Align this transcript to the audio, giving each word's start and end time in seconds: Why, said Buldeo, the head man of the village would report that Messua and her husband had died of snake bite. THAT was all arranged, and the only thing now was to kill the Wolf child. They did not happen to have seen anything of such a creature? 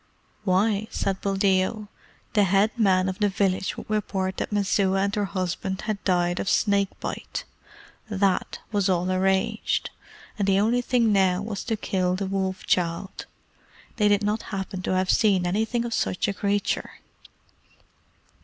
Why, 0.45 0.87
said 0.89 1.21
Buldeo, 1.21 1.87
the 2.33 2.45
head 2.45 2.71
man 2.75 3.07
of 3.07 3.19
the 3.19 3.29
village 3.29 3.77
would 3.77 3.87
report 3.87 4.37
that 4.37 4.51
Messua 4.51 5.01
and 5.03 5.13
her 5.13 5.25
husband 5.25 5.81
had 5.81 6.03
died 6.03 6.39
of 6.39 6.49
snake 6.49 6.99
bite. 6.99 7.43
THAT 8.09 8.57
was 8.71 8.89
all 8.89 9.11
arranged, 9.11 9.91
and 10.39 10.47
the 10.47 10.59
only 10.59 10.81
thing 10.81 11.13
now 11.13 11.43
was 11.43 11.63
to 11.65 11.77
kill 11.77 12.15
the 12.15 12.25
Wolf 12.25 12.65
child. 12.65 13.27
They 13.97 14.07
did 14.07 14.23
not 14.23 14.41
happen 14.49 14.81
to 14.81 14.95
have 14.95 15.11
seen 15.11 15.45
anything 15.45 15.85
of 15.85 15.93
such 15.93 16.27
a 16.27 16.33
creature? 16.33 16.93